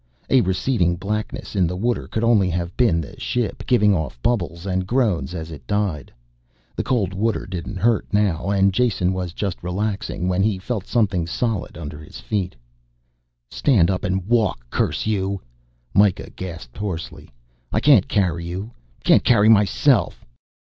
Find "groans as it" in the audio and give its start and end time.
4.87-5.67